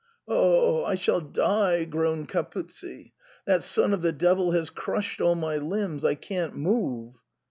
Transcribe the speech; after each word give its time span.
"Oh, 0.27 0.83
I 0.83 0.95
shall 0.95 1.21
die!" 1.21 1.83
groaned 1.85 2.27
Capuzzi;" 2.27 3.11
that 3.45 3.61
son 3.61 3.93
of 3.93 4.01
the 4.01 4.11
devil 4.11 4.49
has 4.49 4.71
crushed 4.71 5.21
all 5.21 5.35
my 5.35 5.57
limbs; 5.57 6.03
I 6.03 6.15
can't 6.15 6.55
move." 6.55 7.17